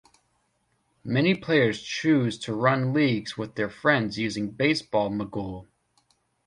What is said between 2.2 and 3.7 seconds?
to run leagues with their